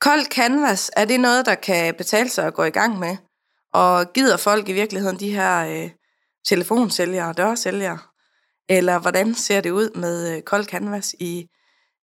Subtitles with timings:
[0.00, 3.16] Kold canvas, er det noget, der kan betale sig at gå i gang med?
[3.74, 5.90] Og gider folk i virkeligheden de her øh,
[6.48, 7.98] telefonsælgere og dørsælgere?
[8.68, 11.46] Eller hvordan ser det ud med øh, kold canvas i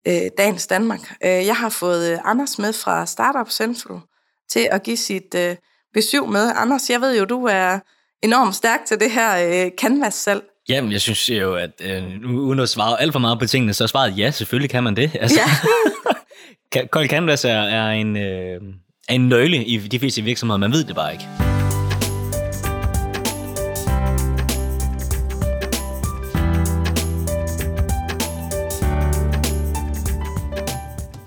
[0.08, 1.16] øh, dagens Danmark?
[1.24, 4.00] Øh, jeg har fået øh, Anders med fra Startup Central
[4.52, 5.56] til at give sit øh,
[5.94, 6.52] besøg med.
[6.56, 7.80] Anders, jeg ved jo, du er
[8.24, 10.44] enormt stærk til det her øh, canvas-salg.
[10.70, 13.84] Jamen, jeg synes jo, at øh, uden at svare alt for meget på tingene, så
[13.84, 15.12] er svaret ja, selvfølgelig kan man det.
[15.20, 15.52] Altså, Ja.
[16.92, 18.62] Kold Canvas er, er, en, øh,
[19.10, 21.26] er en nøgle i de fleste virksomheder, man ved det bare ikke.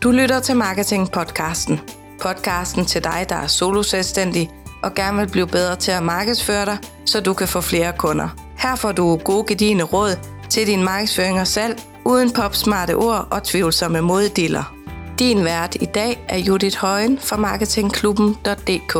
[0.02, 1.80] Du lytter til Marketing Podcasten.
[2.22, 4.50] Podcasten til dig, der er solo selvstændig
[4.82, 8.28] og gerne vil blive bedre til at markedsføre dig, så du kan få flere kunder.
[8.58, 10.18] Her får du gode gedigende råd
[10.50, 14.77] til din markedsføring og salg, uden popsmarte ord og tvivlsomme moddiller.
[15.18, 18.92] Din vært i dag er Judith Højen fra marketingklubben.dk.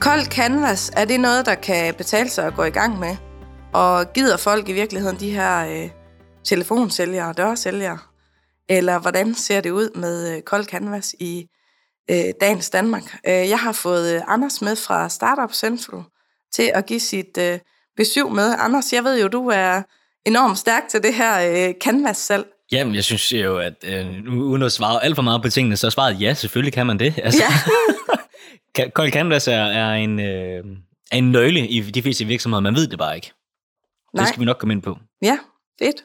[0.00, 3.16] Kold canvas, er det noget, der kan betale sig at gå i gang med?
[3.72, 5.90] Og gider folk i virkeligheden de her øh,
[6.44, 7.98] telefonsælgere og dørsælgere?
[8.68, 11.46] Eller hvordan ser det ud med øh, kold canvas i
[12.10, 13.16] øh, dagens Danmark?
[13.26, 16.02] Øh, jeg har fået øh, Anders med fra Startup Central
[16.52, 17.58] til at give sit øh,
[17.96, 18.54] besøg med.
[18.58, 19.82] Anders, jeg ved jo, du er
[20.26, 22.46] enormt stærk til det her øh, canvas-salg.
[22.72, 25.86] Jamen, jeg synes jo, at øh, uden at svare alt for meget på tingene, så
[25.86, 27.14] er svaret ja, selvfølgelig kan man det.
[27.24, 27.42] Altså,
[28.78, 28.90] Ja.
[28.94, 30.64] Kold Canvas er, er, en, øh,
[31.12, 33.32] er en nøgle i de fleste virksomheder, man ved det bare ikke.
[34.14, 34.22] Nej.
[34.22, 34.98] Det skal vi nok komme ind på.
[35.22, 35.38] Ja,
[35.78, 36.04] fedt.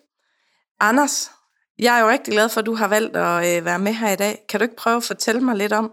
[0.80, 1.32] Anders,
[1.80, 4.12] jeg er jo rigtig glad for, at du har valgt at øh, være med her
[4.12, 4.38] i dag.
[4.50, 5.92] Kan du ikke prøve at fortælle mig lidt om,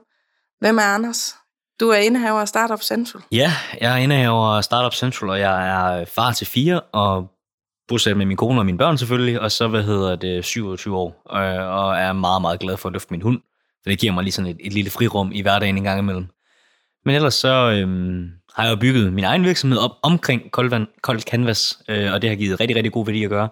[0.60, 1.34] hvem er Anders?
[1.80, 3.22] Du er indehaver af Startup Central.
[3.32, 7.28] Ja, jeg er indehaver af Startup Central, og jeg er øh, far til fire, og
[7.88, 11.22] bosat med min kone og mine børn selvfølgelig, og så, hvad hedder det, 27 år,
[11.36, 13.40] øh, og er meget, meget glad for at løfte min hund,
[13.82, 16.26] for det giver mig lige sådan et, et lille frirum i hverdagen en gang imellem.
[17.04, 21.20] Men ellers så øhm, har jeg jo bygget min egen virksomhed op omkring Kold, Kold
[21.20, 23.48] Canvas, øh, og det har givet rigtig, rigtig god værdi at gøre.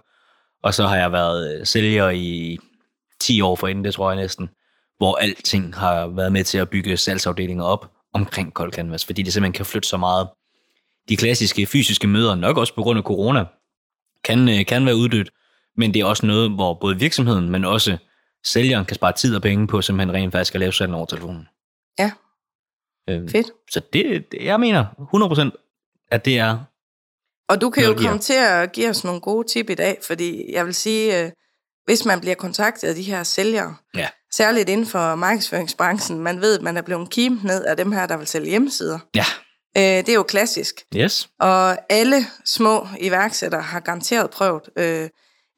[0.62, 2.58] Og så har jeg været øh, sælger i
[3.20, 4.48] 10 år forinden, det tror jeg næsten,
[4.98, 9.32] hvor alting har været med til at bygge salgsafdelinger op omkring Kold Canvas, fordi det
[9.32, 10.28] simpelthen kan flytte så meget.
[11.08, 13.44] De klassiske fysiske møder, nok også på grund af corona,
[14.24, 15.30] kan, øh, kan være uddødt,
[15.76, 17.97] men det er også noget, hvor både virksomheden, men også
[18.44, 21.48] sælgeren kan spare tid og penge på simpelthen rent faktisk at lave salg over telefonen.
[21.98, 22.12] Ja,
[23.10, 23.47] Øhm, fedt.
[23.70, 24.84] så det, det, jeg mener
[25.54, 26.58] 100% at det er,
[27.48, 30.53] Og du kan jo komme til at give os nogle gode tip i dag, fordi
[30.53, 31.31] jeg vil sige, øh,
[31.84, 36.56] hvis man bliver kontaktet af de her sælgere, ja, særligt inden for markedsføringsbranchen, man ved,
[36.59, 38.98] at man er blevet kimet ned af dem her, der vil sælge hjemmesider.
[39.14, 39.25] ja,
[39.76, 40.75] Øh, det er jo klassisk.
[40.97, 45.09] yes, Og alle små iværksættere har garanteret prøvet, øh,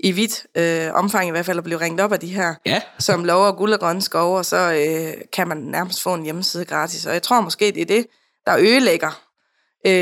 [0.00, 2.82] i vidt øh, omfang i hvert fald, at blive ringet op af de her, ja,
[2.98, 6.64] som lover guld og grønne skove, og så øh, kan man nærmest få en hjemmeside
[6.64, 7.06] gratis.
[7.06, 8.06] Og jeg tror måske, det er det,
[8.46, 9.22] der ødelægger
[9.86, 9.92] øh,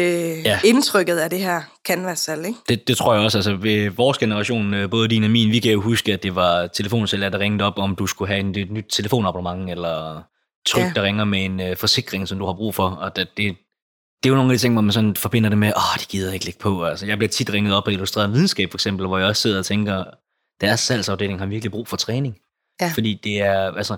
[0.44, 0.60] Ja.
[0.64, 2.58] indtrykket af det her canvas-salg, ikke?
[2.68, 5.58] det, det tror jeg også, altså ved vores generation, øh, både din og min, vi
[5.58, 8.58] kan jo huske, at det var telefonsælger, der ringede op, om du skulle have en,
[8.58, 10.22] et nyt telefonabonnement, eller
[10.66, 10.92] tryk, ja.
[10.94, 13.56] Der ringer med en øh, forsikring, som du har brug for, og det, det,
[14.22, 16.00] det er jo nogle af de ting, hvor man sådan forbinder det med, åh, oh,
[16.00, 16.84] de gider ikke lægge på.
[16.84, 19.58] Altså, jeg bliver tit ringet op af Illustreret Videnskab, for eksempel, hvor jeg også sidder
[19.58, 20.04] og tænker,
[20.60, 22.36] deres salgsafdeling har virkelig brug for træning.
[22.80, 22.90] Ja.
[22.94, 23.96] Fordi det er, altså,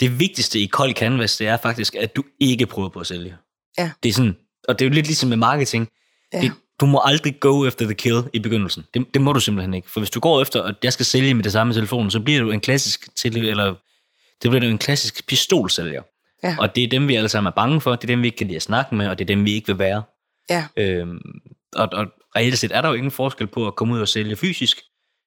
[0.00, 3.36] det vigtigste i kold canvas, det er faktisk, at du ikke prøver på at sælge.
[3.78, 3.90] Ja.
[4.02, 4.36] Det er sådan,
[4.70, 5.88] og det er jo lidt ligesom med marketing.
[6.32, 6.40] Ja.
[6.40, 8.84] Det, du må aldrig go efter the kill i begyndelsen.
[8.94, 9.90] Det, det må du simpelthen ikke.
[9.90, 12.40] For hvis du går efter, at jeg skal sælge med det samme telefon, så bliver
[12.40, 13.64] du en klassisk, til, eller
[14.42, 16.02] det bliver du en klassisk pistolsælger.
[16.44, 16.56] Ja.
[16.58, 18.38] Og det er dem, vi alle sammen er bange for, det er dem, vi ikke
[18.38, 20.02] kan lide at snakke med, og det er dem, vi ikke vil være.
[20.50, 21.18] Ja, Øhm,
[21.76, 24.36] og, og reelt set er der jo ingen forskel på at komme ud og sælge
[24.36, 24.78] fysisk,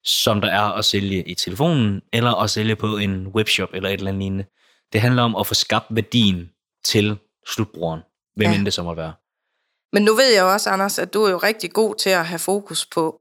[0.05, 3.93] som der er at sælge i telefonen, eller at sælge på en webshop eller et
[3.93, 4.45] eller andet lignende.
[4.93, 6.49] Det handler om at få skabt værdien
[6.85, 7.17] til
[7.55, 8.01] slutbrugeren,
[8.35, 8.55] hvem Ja.
[8.55, 9.13] end det så må være.
[9.93, 12.39] Men nu ved jeg også, Anders, at du er jo rigtig god til at have
[12.39, 13.19] fokus på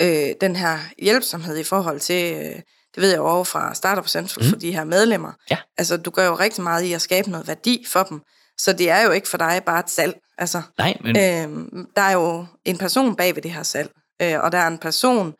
[0.00, 2.60] øh, den her hjælpsomhed i forhold til, øh,
[2.94, 4.50] det ved jeg jo over fra Startup Central, mm.
[4.50, 5.32] for de her medlemmer.
[5.50, 5.56] Ja.
[5.78, 8.20] Altså, du gør jo rigtig meget i at skabe noget værdi for dem,
[8.58, 10.14] så det er jo ikke for dig bare et salg.
[10.38, 13.90] Altså, Nej, men øh, der er jo en person bag ved det her salg,
[14.22, 15.34] øh, og der er en person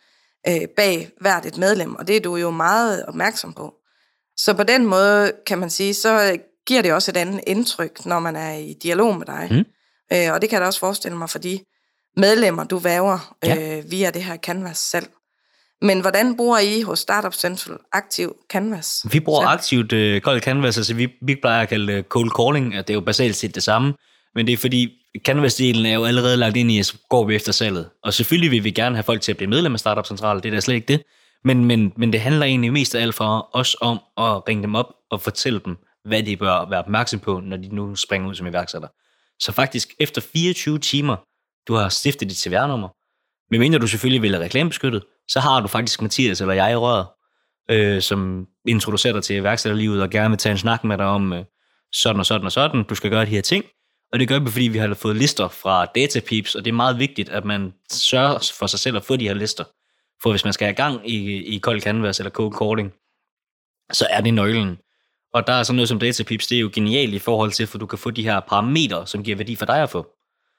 [0.48, 3.74] øh, bag hvert et medlem, og det er du jo meget opmærksom på.
[4.36, 8.18] Så på den måde, kan man sige, så giver det også et andet indtryk, når
[8.18, 9.48] man er i dialog med dig.
[9.50, 9.64] Mm.
[10.12, 11.60] Øh, og det kan jeg da også forestille mig for de
[12.16, 13.78] medlemmer, du væver Ja.
[13.78, 15.08] øh, via det her Canvas-salg.
[15.82, 19.06] Men hvordan bruger I hos Startup Central aktiv Canvas?
[19.10, 19.52] vi bruger salg?
[19.52, 22.94] aktivt uh, cold canvas, altså vi, vi plejer at kalde det cold calling, at det
[22.94, 23.94] er jo basalt set det samme.
[24.34, 24.92] Men det er fordi,
[25.28, 27.90] Canvas-delen er jo allerede lagt ind i, at går vi efter salget.
[28.02, 30.46] Og selvfølgelig vil vi gerne have folk til at blive medlem af Startup Central, det
[30.46, 31.02] er da slet ikke det.
[31.44, 34.74] Men, men, men det handler egentlig mest af alt for os om at ringe dem
[34.74, 38.34] op og fortælle dem, hvad de bør være opmærksom på, når de nu springer ud
[38.34, 38.88] som iværksætter.
[39.40, 41.16] Så faktisk efter 24 timer,
[41.68, 42.88] du har stiftet dit CVR-nummer,
[43.50, 47.06] medmindre du selvfølgelig vil have reklamebeskyttet, så har du faktisk Mathias eller jeg i røret,
[47.70, 51.32] øh, som introducerer dig til iværksætterlivet og gerne vil tage en snak med dig om
[51.32, 51.44] øh,
[51.92, 53.64] sådan og sådan og sådan, du skal gøre de her ting.
[54.12, 56.98] Og det gør vi, fordi vi har fået lister fra DataPeeps, og det er meget
[56.98, 59.64] vigtigt, at man sørger for sig selv at få de her lister.
[60.22, 62.92] For hvis man skal have gang i, i Cold Canvas eller Cold Calling,
[63.92, 64.78] så er det nøglen.
[65.34, 67.78] Og der er sådan noget som DataPeeps, det er jo genialt i forhold til, for
[67.78, 70.06] du kan få de her parametre, som giver værdi for dig at få.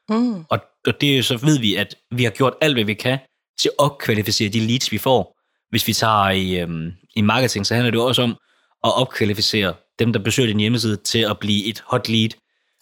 [0.09, 0.45] Mm.
[0.49, 3.19] Og, og det er så ved vi, at vi har gjort alt, hvad vi kan
[3.61, 5.35] til at opkvalificere de leads, vi får.
[5.69, 8.31] Hvis vi tager i, øhm, i marketing, så handler det jo også om
[8.83, 12.29] at opkvalificere dem, der besøger din hjemmeside, til at blive et hot lead.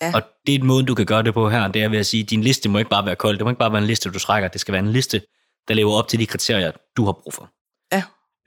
[0.01, 0.11] Ja.
[0.15, 2.05] Og det er en måde, du kan gøre det på her, det er ved at
[2.05, 3.87] sige, at din liste må ikke bare være kold, det må ikke bare være en
[3.87, 5.21] liste, du trækker, det skal være en liste,
[5.67, 7.49] der lever op til de kriterier, du har brug for.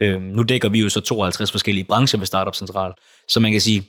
[0.02, 2.92] Øhm, nu dækker vi jo så 52 forskellige brancher ved Startup Central,
[3.28, 3.88] så man kan sige,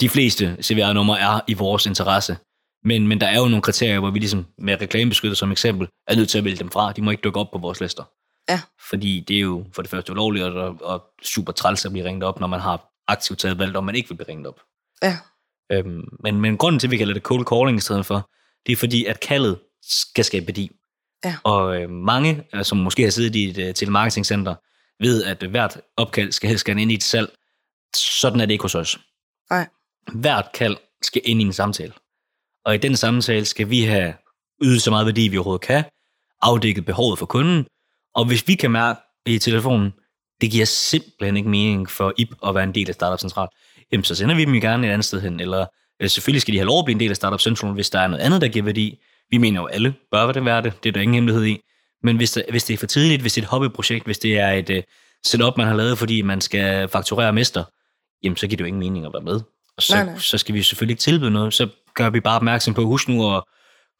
[0.00, 2.36] de fleste CVR-numre er i vores interesse.
[2.84, 6.16] Men, men der er jo nogle kriterier, hvor vi ligesom med reklamebeskyttelse som eksempel, er
[6.16, 6.92] nødt til at vælge dem fra.
[6.92, 8.02] De må ikke dukke op på vores lister.
[8.48, 8.60] Ja.
[8.88, 12.24] Fordi det er jo for det første ulovligt, og, og super træls at blive ringet
[12.24, 14.60] op, når man har aktivt taget valgt, om man ikke vil blive ringet op.
[15.02, 15.18] Ja.
[15.72, 18.30] Øhm, men, men grunden til, at vi kalder det cold calling i stedet for,
[18.66, 20.70] det er fordi, at kaldet skal skabe værdi.
[21.24, 21.36] Ja.
[21.44, 24.54] Og øh, mange, øh, som måske har siddet i et uh, telemarketingcenter,
[25.00, 27.32] ved, at hvert opkald skal gerne ind i et salg.
[27.96, 28.98] Sådan er det ikke hos os.
[29.50, 29.68] Nej.
[30.12, 31.92] Hvert kald skal ind i en samtale.
[32.64, 34.14] Og i den samtale skal vi have
[34.62, 35.84] ydet så meget værdi, vi overhovedet kan,
[36.42, 37.66] afdækket behovet for kunden,
[38.14, 39.92] og hvis vi kan mærke i telefonen,
[40.40, 43.48] det giver simpelthen ikke mening for IP at være en del af Startup Central,
[43.92, 45.66] jamen så sender vi dem jo gerne et andet sted hen, eller
[46.02, 48.00] øh, selvfølgelig skal de have lov at blive en del af Startup Central, hvis der
[48.00, 48.98] er noget andet, der giver værdi.
[49.30, 51.60] Vi mener jo alle bør det være det, det er der ingen hemmelighed i.
[52.06, 54.50] Men hvis, hvis det er for tidligt, hvis det er et hobbyprojekt, hvis det er
[54.50, 54.76] et uh,
[55.26, 57.64] setup, man har lavet, fordi man skal fakturere mester,
[58.22, 59.40] jamen så giver det jo ingen mening at være med.
[59.76, 60.18] Og så, Nej, nej.
[60.18, 63.36] så skal vi selvfølgelig ikke tilbyde noget, så gør vi bare opmærksom på, husk nu
[63.36, 63.42] at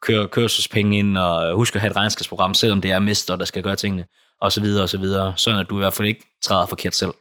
[0.01, 3.63] køre kørselspenge ind, og husk at have et regnskabsprogram, selvom det er mester, der skal
[3.63, 4.05] gøre tingene,
[4.41, 6.95] og så videre, og så videre, sådan at du i hvert fald ikke træder forkert
[6.95, 7.13] selv.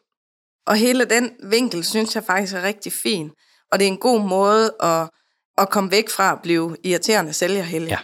[0.67, 3.31] Og hele den vinkel, synes jeg faktisk er rigtig fin.
[3.73, 5.11] Og det er en god måde at,
[5.59, 7.89] at komme væk fra at blive irriterende sælger, Helge.
[7.89, 7.99] Ja.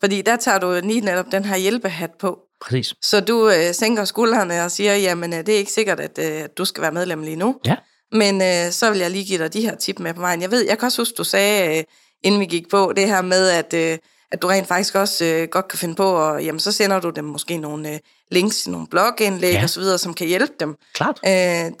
[0.00, 2.38] Fordi der tager du lige netop den her hjælpehat på.
[2.60, 2.94] Præcis.
[3.02, 6.48] Så du øh, sænker skuldrene og siger, jamen øh, det er ikke sikkert, at øh,
[6.58, 7.56] du skal være medlem lige nu.
[7.66, 7.76] Ja.
[8.12, 10.42] Men øh, så vil jeg lige give dig de her tip med på vejen.
[10.42, 11.84] Jeg ved, jeg kan også huske, du sagde, øh,
[12.22, 13.98] inden vi gik på, det her med, at, øh,
[14.32, 17.10] at du rent faktisk også øh, godt kan finde på, og jamen, så sender du
[17.10, 17.98] dem måske nogle øh,
[18.30, 19.64] links til nogle blogindlæg Ja.
[19.64, 20.76] osv., som kan hjælpe dem.
[20.94, 21.18] Klart.
[21.26, 21.30] Øh,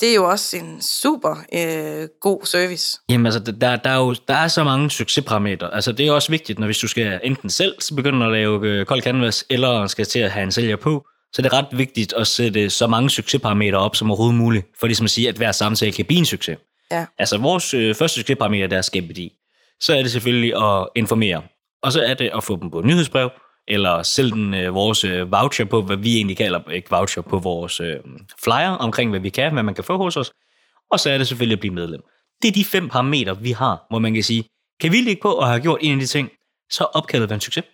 [0.00, 2.98] det er jo også en super øh, god service.
[3.08, 5.74] Jamen altså, der, der, er jo der er så mange succesparametre.
[5.74, 8.66] Altså, det er også vigtigt, når hvis du skal enten selv så begynde at lave
[8.68, 11.66] øh, kold canvas, eller skal til at have en sælger på, så er det ret
[11.72, 15.36] vigtigt at sætte så mange succesparametre op som overhovedet muligt, for ligesom at sige, at
[15.36, 16.58] hver samtale kan blive en succes.
[16.90, 17.04] Ja.
[17.18, 19.32] Altså, vores øh, første succesparameter, der er skabe værdi.
[19.80, 21.42] Så er det selvfølgelig at informere.
[21.82, 23.30] Og så er det at få dem på nyhedsbrev,
[23.68, 27.38] eller sælge den øh, vores øh, voucher på, hvad vi egentlig kalder, ikke voucher, på
[27.38, 27.96] vores øh,
[28.44, 30.32] flyer omkring, hvad vi kan, hvad man kan få hos os.
[30.90, 32.00] Og så er det selvfølgelig at blive medlem.
[32.42, 34.44] Det er de fem parametre, vi har, hvor man kan sige,
[34.80, 36.30] kan vi ligge på at have gjort en af de ting,
[36.70, 37.64] så er opkaldet være en succes.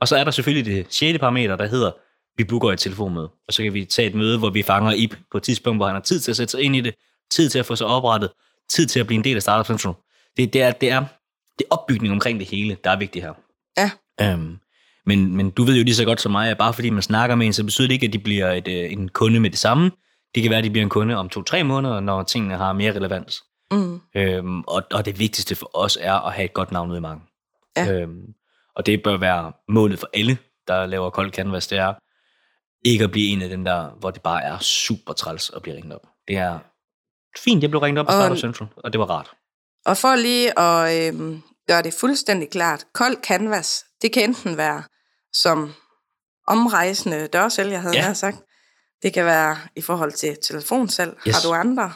[0.00, 1.90] Og så er der selvfølgelig det sjette parameter, der hedder,
[2.36, 3.30] vi booker et telefonmøde.
[3.48, 5.86] Og så kan vi tage et møde, hvor vi fanger Ip på et tidspunkt, hvor
[5.86, 6.94] han har tid til at sætte sig ind i det,
[7.30, 8.30] tid til at få sig oprettet,
[8.70, 9.94] tid til at blive en del af Startup Central.
[10.36, 11.04] Det, det, er, det, er,
[11.58, 13.32] det er opbygning omkring det hele, der er vigtigt her.
[13.78, 13.90] Ja.
[14.20, 14.58] Øhm,
[15.06, 17.36] men, men du ved jo lige så godt som mig, at bare fordi man snakker
[17.36, 19.58] med en, så betyder det ikke, at de bliver et, øh, en kunde med det
[19.58, 19.90] samme.
[20.34, 22.92] Det kan være, at de bliver en kunde om to-tre måneder, når tingene har mere
[22.92, 23.42] relevans.
[23.70, 24.00] Mm.
[24.16, 27.00] Øhm, og, og det vigtigste for os er at have et godt navn ude i
[27.00, 27.22] marken.
[27.76, 27.92] Ja.
[27.92, 28.34] Øhm,
[28.76, 31.94] og det bør være målet for alle, der laver kold canvas, det er
[32.84, 35.76] ikke at blive en af dem der, hvor det bare er super træls at blive
[35.76, 36.06] ringet op.
[36.28, 36.58] Det er
[37.38, 39.30] fint, jeg blev ringet op af Startup Central, og det var rart.
[39.86, 44.82] Og for lige at øh, gøre det fuldstændig klart, kold canvas, det kan enten være
[45.32, 45.72] som
[46.48, 48.06] omrejsende dørsælger, havde Ja.
[48.06, 48.36] jeg sagt.
[49.02, 51.16] Det kan være i forhold til telefonsalg.
[51.28, 51.34] Yes.
[51.34, 51.92] Har du andre?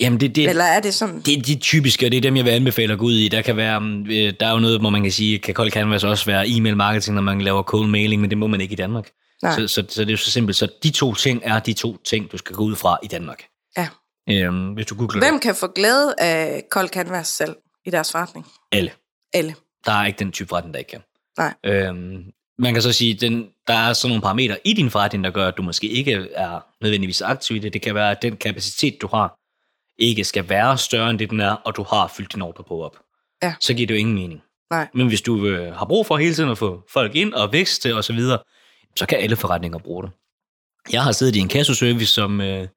[0.00, 1.20] Jamen, det, det, Eller er det sådan?
[1.20, 3.28] Det er de typiske, og det er dem, jeg vil anbefale at gå ud i.
[3.28, 5.70] Der kan være, mm, øh, der er jo noget, hvor man kan sige, kan Cold
[5.70, 8.72] Canvas også være e-mail marketing, når man laver cold mailing, men det må man ikke
[8.72, 9.10] i Danmark.
[9.42, 9.54] Nej.
[9.54, 10.56] Så, så, så, det er jo så simpelt.
[10.56, 13.44] Så de to ting er de to ting, du skal gå ud fra i Danmark.
[14.30, 15.42] Øhm, hvis du googler Hvem det.
[15.42, 18.46] kan få glæde af kold canvas selv i deres forretning?
[18.72, 18.90] Alle.
[19.34, 19.54] Alle.
[19.84, 21.02] Der er ikke den type forretning, der ikke kan.
[21.38, 21.54] Nej.
[21.64, 22.24] Øhm,
[22.58, 25.48] man kan så sige, den, der er sådan nogle parametre i din forretning, der gør,
[25.48, 27.72] at du måske ikke er nødvendigvis aktiv i det.
[27.72, 29.38] Det kan være, at den kapacitet, du har,
[29.98, 32.84] ikke skal være større end det, den er, og du har fyldt din ordre på
[32.84, 32.98] op.
[33.42, 33.54] Ja.
[33.60, 34.42] Så giver det jo ingen mening.
[34.70, 34.88] Nej.
[34.94, 37.96] Men hvis du øh, har brug for hele tiden at få folk ind og vækste
[37.96, 38.38] og så videre,
[38.96, 40.10] så kan alle forretninger bruge det.
[40.92, 42.68] Jeg har siddet i en kasseservice som, øh,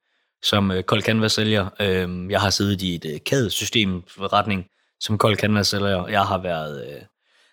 [0.43, 1.69] som øh, Cold Canvas sælger.
[1.79, 4.65] Øh, jeg har siddet i et øh, CAD-system forretning
[5.00, 6.08] som Cold Canvas sælger.
[6.08, 7.01] Jeg har været øh,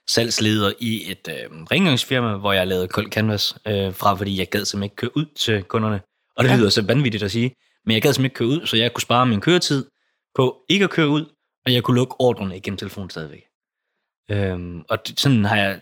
[0.09, 4.65] salgsleder i et øh, rengøringsfirma, hvor jeg lavede Cold Canvas øh, fra, fordi jeg gad
[4.65, 6.01] simpelthen ikke køre ud til kunderne.
[6.37, 6.57] Og det Ja.
[6.57, 9.03] lyder så vanvittigt at sige, men jeg gad simpelthen ikke køre ud, så jeg kunne
[9.03, 9.87] spare min køretid
[10.35, 11.25] på ikke at køre ud,
[11.67, 13.45] og jeg kunne lukke ordrene igennem telefonen stadigvæk.
[14.31, 15.81] Øhm, og sådan har jeg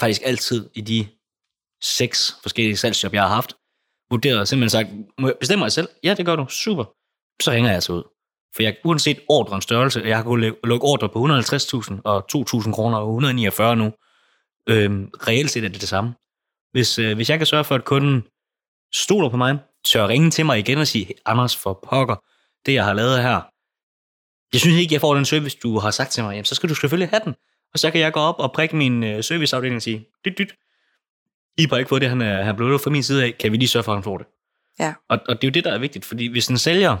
[0.00, 1.06] faktisk altid i de
[1.82, 3.56] seks forskellige salgsjob, jeg har haft,
[4.12, 4.88] vurderet simpelthen sagt,
[5.18, 5.88] må jeg bestemme mig selv?
[6.04, 6.46] Ja, det gør du.
[6.48, 6.84] Super.
[7.42, 8.02] Så hænger jeg altså ud.
[8.56, 12.98] For jeg, uanset ordrens størrelse, jeg har kunnet lukke ordre på 150.000 og 2.000 kroner
[12.98, 13.92] og 149 nu.
[14.68, 16.14] Øhm, reelt set er det det samme.
[16.72, 18.24] Hvis, øh, hvis jeg kan sørge for, at kunden
[18.94, 22.16] stoler på mig, tør ringe til mig igen og sige, Anders for pokker,
[22.66, 23.40] det jeg har lavet her,
[24.52, 26.68] jeg synes ikke, jeg får den service, du har sagt til mig, jamen, så skal
[26.68, 27.34] du selvfølgelig have den.
[27.72, 30.54] Og så kan jeg gå op og prikke min øh, serviceafdeling og sige, dyt, dyt.
[31.58, 33.38] I har ikke fået det, han er, han blevet fra min side af.
[33.38, 34.26] Kan vi lige sørge for, at han får det?
[34.78, 34.94] Ja.
[35.08, 36.96] Og, og det er jo det, der er vigtigt, fordi hvis en sælger,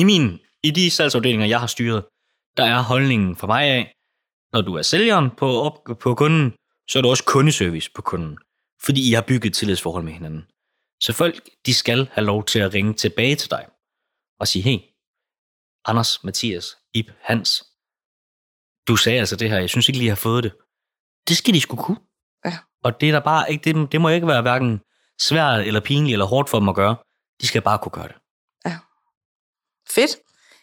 [0.00, 2.04] i, min, i de salgsafdelinger, jeg har styret,
[2.56, 3.94] der er holdningen for mig af,
[4.52, 6.54] når du er sælgeren på, op, på kunden,
[6.90, 8.38] så er du også kundeservice på kunden.
[8.82, 10.42] Fordi I har bygget et tillidsforhold med hinanden.
[11.00, 13.66] Så folk, de skal have lov til at ringe tilbage til dig
[14.40, 14.78] og sige, hey,
[15.84, 17.64] Anders, Mathias, Ib, Hans,
[18.88, 20.52] du sagde altså det her, jeg synes ikke lige, jeg har fået det.
[21.28, 22.00] Det skal de sgu kunne.
[22.44, 22.56] Ja.
[22.84, 24.80] Og det er der bare ikke, det, det må ikke være hverken
[25.20, 26.96] svært eller pinligt eller hårdt for dem at gøre.
[27.40, 28.14] De skal bare kunne gøre det.
[29.90, 30.10] Fedt.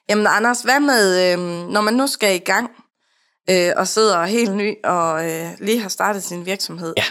[0.10, 2.70] Jamen Anders, hvad med, øh, når man nu skal i gang
[3.50, 6.94] øh, og sidder helt ny og øh, lige har startet sin virksomhed?
[6.98, 7.04] Ja.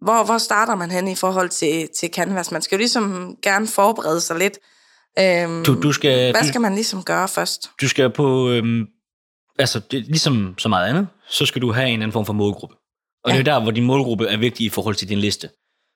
[0.00, 2.50] Hvor, hvor starter man hen i forhold til, til Canvas?
[2.50, 4.58] Man skal jo ligesom gerne forberede sig lidt.
[5.18, 7.70] Øhm, Du, du, skal, hvad du, skal man ligesom gøre først?
[7.80, 8.86] du skal på, øhm,
[9.58, 12.75] altså det, ligesom så meget andet, så skal du have en anden form for målgruppe.
[13.26, 13.38] Og ja.
[13.38, 15.48] det er der, hvor din målgruppe er vigtig i forhold til din liste.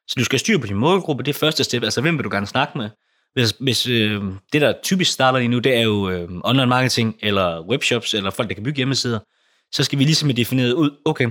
[0.08, 1.82] Så du skal styre på din målgruppe, det er første step.
[1.82, 2.90] Altså, hvem vil du gerne snakke med?
[3.32, 4.22] Hvis, hvis øh,
[4.52, 8.30] det, der typisk starter lige nu, det er jo øh, online marketing, eller webshops, eller
[8.30, 9.18] folk, der kan bygge hjemmesider,
[9.72, 11.30] så skal vi ligesom have defineret ud, okay,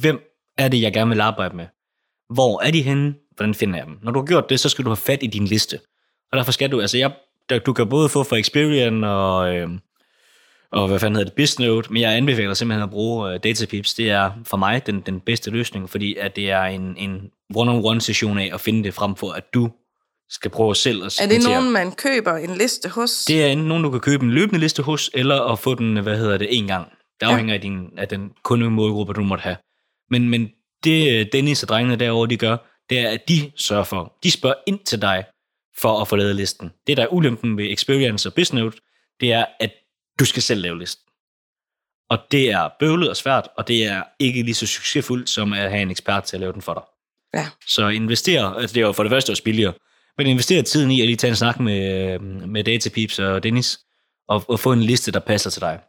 [0.00, 0.20] hvem
[0.58, 1.66] er det, jeg gerne vil arbejde med?
[2.34, 3.14] Hvor er de henne?
[3.36, 3.98] Hvordan finder jeg dem?
[4.02, 5.78] Når du har gjort det, så skal du have fat i din liste.
[6.32, 7.12] Og derfor skal du, altså jeg,
[7.66, 9.68] du kan både få for Experian og, øh,
[10.72, 13.94] og hvad fanden hedder det, BizNote, men jeg anbefaler simpelthen at bruge øh, DataPips.
[13.94, 18.00] Det er for mig den, den bedste løsning, fordi at det er en, en one-on-one
[18.00, 19.70] session af at finde det frem for, at du
[20.30, 23.24] skal prøve selv at Er det nogen, man køber en liste hos?
[23.24, 25.96] Det er enten nogen, du kan købe en løbende liste hos, eller at få den,
[25.96, 26.90] hvad hedder det, en gang.
[27.20, 27.30] Det Ja.
[27.30, 29.56] afhænger af, din, af den kundemålgruppe, du måtte have.
[30.10, 30.50] Men, men
[30.84, 32.56] det øh, Dennis og drengene derovre, de gør,
[32.90, 35.24] det er, at de sørger for, de spørger ind til dig
[35.78, 36.70] for at få lavet listen.
[36.86, 38.78] Det, der er ulempen ved Experience og BizNote,
[39.20, 39.70] det er, at
[40.18, 41.02] du skal selv lave listen.
[42.10, 45.70] Og det er bøvlet og svært, og det er ikke lige så succesfuldt, som at
[45.70, 46.82] have en ekspert til at lave den for dig.
[47.34, 47.48] Ja.
[47.66, 49.72] Så invester, altså det er jo for det første også billigere,
[50.18, 53.80] men invester tiden i at lige tage en snak med, med DataPeeps og Dennis,
[54.28, 55.80] og, og få en liste, der passer til dig.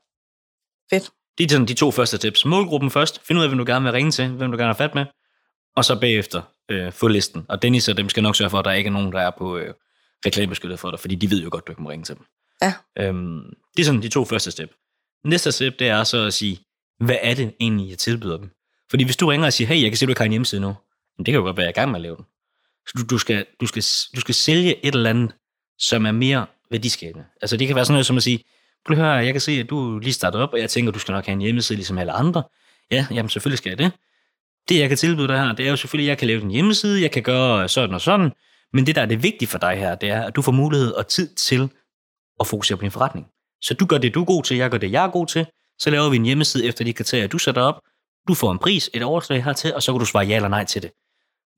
[0.89, 1.09] Fedt.
[1.37, 2.45] Det er sådan de to første tips.
[2.45, 3.21] Målgruppen først.
[3.27, 5.05] Find ud af, hvem du gerne vil ringe til, hvem du gerne har fat med,
[5.75, 7.45] og så bagefter øh, få listen.
[7.49, 9.31] Og Dennis og dem skal nok sørge for, at der ikke er nogen, der er
[9.37, 9.73] på øh,
[10.25, 12.25] reklamebeskyttet for dig, fordi de ved jo godt, du ikke må ringe til dem.
[12.61, 12.73] Ja.
[12.99, 14.73] Øhm, det er sådan de to første step.
[15.25, 16.59] Næste step, det er så at sige,
[16.99, 18.49] hvad er det egentlig, jeg tilbyder dem?
[18.89, 20.61] Fordi hvis du ringer og siger, hey, jeg kan se, du ikke har en hjemmeside
[20.61, 20.75] nu,
[21.17, 22.25] men det kan jo godt være, jeg er i gang med at lave den.
[22.87, 23.83] Så du, du, skal, du, skal,
[24.15, 25.31] du skal sælge et eller andet,
[25.79, 27.25] som er mere værdiskabende.
[27.41, 28.43] Altså det kan være sådan noget som at sige,
[28.85, 30.99] prøv at høre, jeg kan se, at du lige startet op, og jeg tænker, du
[30.99, 32.43] skal nok have en hjemmeside ligesom alle andre.
[32.91, 33.91] Ja, jamen selvfølgelig skal jeg det.
[34.69, 36.51] Det, jeg kan tilbyde dig her, det er jo selvfølgelig, at jeg kan lave en
[36.51, 38.31] hjemmeside, jeg kan gøre sådan og sådan,
[38.73, 40.91] men det, der er det vigtige for dig her, det er, at du får mulighed
[40.91, 41.69] og tid til
[42.39, 43.27] og fokusere på din forretning.
[43.61, 45.45] Så du gør det, du er god til, jeg gør det, jeg er god til,
[45.79, 47.81] så laver vi en hjemmeside efter de kriterier, du sætter op,
[48.27, 50.65] du får en pris, et overslag hertil, og så kan du svare ja eller nej
[50.65, 50.91] til det.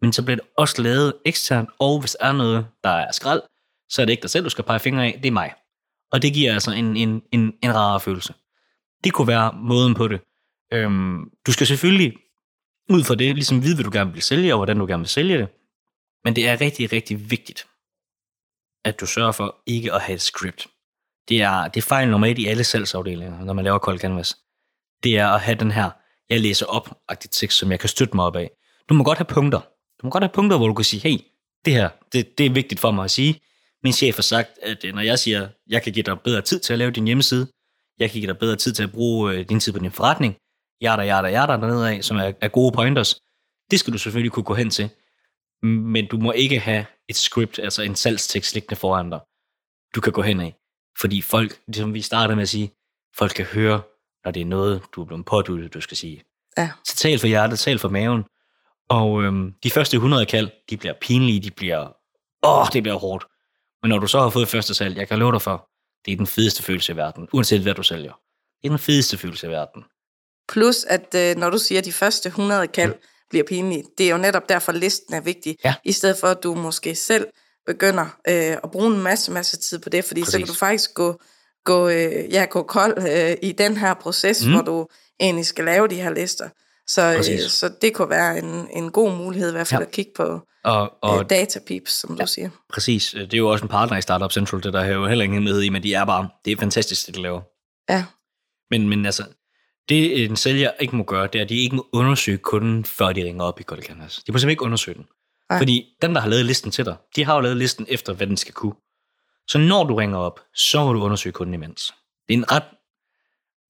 [0.01, 3.41] Men så bliver det også lavet eksternt, og hvis der er noget, der er skrald,
[3.89, 5.53] så er det ikke dig selv, du skal pege fingre af, det er mig.
[6.12, 8.33] Og det giver altså en, en, en, en rarere følelse.
[9.03, 10.21] Det kunne være måden på det.
[10.74, 12.17] Øhm, du skal selvfølgelig
[12.89, 15.09] ud fra det, ligesom vide, hvad du gerne vil sælge, og hvordan du gerne vil
[15.09, 15.48] sælge det.
[16.24, 17.67] Men det er rigtig, rigtig vigtigt,
[18.86, 20.67] at du sørger for ikke at have et script.
[21.29, 24.38] Det er, det er fejl nummer et i alle salgsafdelinger, når man laver cold canvas.
[25.03, 25.89] Det er at have den her,
[26.29, 26.98] jeg læser op
[27.31, 28.51] tekst, som jeg kan støtte mig op af.
[28.89, 29.59] Du må godt have punkter.
[30.01, 31.19] Du må godt have punkter, hvor du kan sige, hey,
[31.65, 33.41] det her, det, det er vigtigt for mig at sige.
[33.83, 36.59] Min chef har sagt, at øh, når jeg siger, jeg kan give dig bedre tid
[36.59, 37.48] til at lave din hjemmeside,
[38.00, 40.36] jeg kan give dig bedre tid til at bruge øh, din tid på din forretning,
[40.83, 43.15] yada, yada, yada dernede af, som er, er gode pointers,
[43.71, 44.89] det skal du selvfølgelig kunne gå hen til.
[45.63, 49.20] Men du må ikke have et script, altså en salgstekst liggende foran dig.
[49.96, 50.56] Du kan gå hen af.
[51.00, 52.72] Fordi folk, ligesom vi startede med at sige,
[53.18, 53.82] folk kan høre,
[54.25, 56.24] når det er noget, du er blevet påduttet, du skal sige.
[56.58, 56.72] Ja.
[56.86, 58.24] Så tal for hjertet, tal for maven.
[58.89, 61.94] Og øhm, de første 100 kald, de bliver pinlige, de bliver,
[62.44, 63.25] åh, det bliver hårdt.
[63.84, 65.70] Men når du så har fået første salg, jeg kan love dig for,
[66.06, 68.13] det er den fedeste følelse i verden, uanset hvad du sælger.
[68.62, 69.84] Det er den fedeste følelse i verden.
[70.50, 72.96] Plus, at øh, når du siger, de første 100 kald.
[73.29, 75.57] Bliver pinlige, det er jo netop derfor, listen er vigtig.
[75.63, 75.74] Ja.
[75.83, 77.27] I stedet for, at du måske selv
[77.65, 80.31] begynder øh, at bruge en masse, masse tid på det, fordi Præcis.
[80.31, 81.19] så kan du faktisk gå,
[81.65, 84.51] gå, øh, ja, gå kold øh, i den her proces, mm.
[84.51, 84.88] hvor du
[85.19, 86.50] egentlig skal lave de her lister.
[86.88, 89.86] Så, øh, så det kunne være en, en god mulighed i hvert fald Ja.
[89.86, 92.21] at kigge på Og, og øh, datapeeps, som ja.
[92.21, 92.50] du siger.
[92.74, 95.07] præcis, øh, det er jo også en partner i Startup Central, det der er jo
[95.07, 97.41] heller ingen hemmelighed i, men de er bare, det er fantastisk, det de laver.
[97.89, 98.05] Ja,
[98.71, 99.24] Men, men altså,
[99.89, 103.13] det en sælger ikke må gøre, det er, at de ikke må undersøge kunden, før
[103.13, 104.15] de ringer op i Call Canvas.
[104.15, 105.08] De må simpelthen ikke undersøge den.
[105.50, 105.60] Nej.
[105.60, 108.27] Fordi dem, der har lavet listen til dig, de har jo lavet listen efter, hvad
[108.27, 108.75] den skal kunne.
[109.48, 111.93] Så når du ringer op, så må du undersøge kunden imens.
[112.27, 112.63] Det er en ret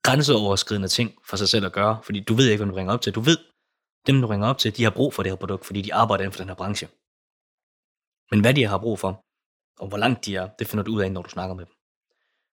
[0.04, 3.02] grænseoverskridende ting for sig selv at gøre, fordi du ved ikke, hvem du ringer op
[3.02, 3.16] til.
[3.16, 3.38] Du ved,
[4.08, 6.24] dem du ringer op til, de har brug for det her produkt, fordi de arbejder
[6.24, 6.88] inden for den her branche.
[8.32, 9.26] Men hvad de har brug for,
[9.80, 11.74] og hvor langt de er, det finder du ud af, når du snakker med dem.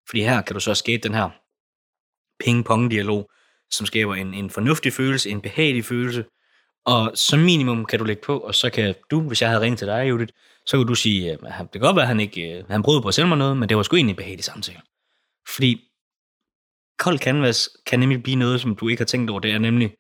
[0.09, 1.31] Fordi her kan du så skabe den her
[2.45, 3.31] ping-pong-dialog,
[3.71, 6.25] som skaber en, en fornuftig følelse, en behagelig følelse,
[6.87, 9.79] og som minimum kan du lægge på, og så kan du, hvis jeg havde ringet
[9.79, 10.33] til dig, Judith,
[10.67, 13.03] så kunne du sige, at det kan godt være, at han ikke øh, han prøvede
[13.03, 14.81] på at sælge mig noget, men det var sgu egentlig en behagelig samtale.
[15.55, 15.81] Fordi
[16.99, 19.95] kold canvas kan nemlig blive noget, som du ikke har tænkt over, det er nemlig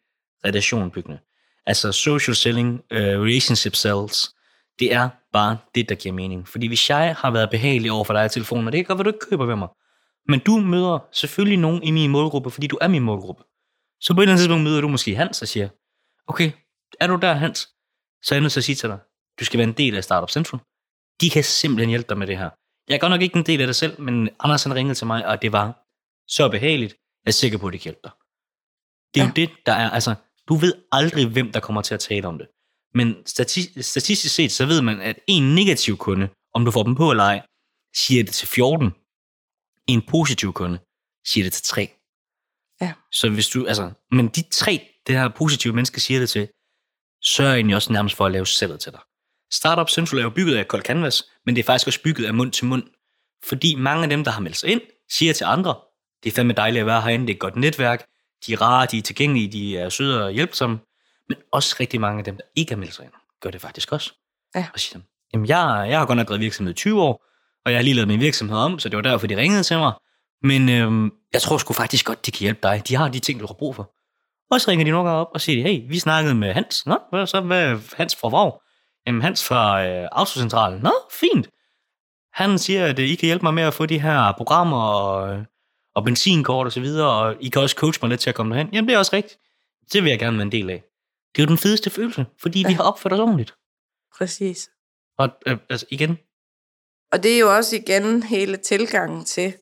[0.45, 1.19] relationbyggende.
[1.67, 4.35] Altså social selling, uh, relationship sales,
[4.79, 6.49] det er bare det, der giver mening.
[6.49, 8.99] Fordi hvis jeg har været behagelig over for dig i telefonen, og det kan godt
[8.99, 9.69] være, du ikke køber ved mig,
[10.29, 13.43] men du møder selvfølgelig nogen i min målgruppe, fordi du er min målgruppe.
[14.01, 15.69] Så på et eller andet tidspunkt møder du måske Hans og siger,
[16.27, 16.53] okay,
[17.01, 17.59] er du der, Hans?
[18.23, 18.99] Så er jeg nødt til at sige til dig,
[19.41, 20.61] du skal være en del af Startup Central.
[21.21, 22.51] De kan simpelthen hjælpe dig med det her.
[22.89, 25.07] Jeg er godt nok ikke en del af det selv, men Anders han ringede til
[25.07, 25.67] mig, og det var
[26.29, 26.93] så behageligt.
[27.25, 28.13] Jeg er sikker på, at det kan hjælpe dig.
[29.15, 29.29] Det er ja.
[29.29, 30.15] jo det, der er, altså,
[30.49, 32.49] du ved aldrig, hvem der kommer til at tale om det.
[32.95, 36.95] Men stati- statistisk set, så ved man, at en negativ kunde, om du får dem
[36.95, 37.47] på eller ej,
[37.97, 38.91] siger det til 14.
[39.87, 40.79] En positiv kunde
[41.27, 41.96] siger det til 3.
[42.81, 42.93] Ja.
[43.13, 46.49] Så hvis du, altså, men de tre, det her positive menneske siger det til,
[47.23, 49.01] så er egentlig også nærmest for at lave salget til dig.
[49.53, 52.35] Startup Central er jo bygget af Cold Canvas, men det er faktisk også bygget af
[52.35, 52.83] mund til mund.
[53.45, 55.75] Fordi mange af dem, der har meldt sig ind, siger til andre,
[56.25, 58.07] det er fandme dejligt at være herinde, det er et godt netværk,
[58.47, 60.79] de er rare, de er tilgængelige, de er søde og hjælpsomme.
[61.29, 63.93] Men også rigtig mange af dem, der ikke har meldt sig ind, gør det faktisk
[63.93, 64.13] også.
[64.55, 64.67] Ja.
[64.75, 65.01] Og siger,
[65.33, 67.25] jamen jeg, jeg har godt nok drevet virksomhed i 20 år,
[67.65, 69.79] og jeg har lige lavet min virksomhed om, så det var derfor, de ringede til
[69.79, 69.93] mig.
[70.47, 72.83] Men øhm, jeg tror sgu faktisk godt, de kan hjælpe dig.
[72.89, 73.93] De har de ting, du har brug for.
[74.51, 76.87] Og så ringer de nogle gange op og siger, hey, vi snakkede med Hans.
[76.87, 78.61] Nå, hvad så hvad Hans fra Vrag?
[79.07, 80.81] Jamen, Hans fra øh, Autocentralen.
[80.83, 81.49] Nå, fint.
[82.33, 85.35] Han siger, at øh, I kan hjælpe mig med at få de her programmer og,
[85.35, 85.45] øh,
[85.95, 88.55] og benzinkort og så videre, og I kan også coache mig lidt til at komme
[88.55, 88.69] derhen.
[88.73, 89.39] Jamen, det er også rigtigt.
[89.93, 90.85] Det vil jeg gerne være en del af.
[91.35, 92.69] Det er jo den fedeste følelse, fordi ja.
[92.69, 93.55] vi har opført os ordentligt.
[94.19, 94.69] præcis.
[95.19, 96.19] Og øh, altså igen,
[97.13, 99.55] Og det er jo også igen hele tilgangen til